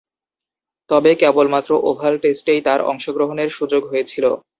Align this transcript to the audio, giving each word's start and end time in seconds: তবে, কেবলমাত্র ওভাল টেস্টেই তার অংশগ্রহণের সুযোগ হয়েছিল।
তবে, 0.89 1.11
কেবলমাত্র 1.15 1.71
ওভাল 1.89 2.13
টেস্টেই 2.17 2.61
তার 2.61 2.79
অংশগ্রহণের 2.91 3.49
সুযোগ 3.49 3.81
হয়েছিল। 3.87 4.25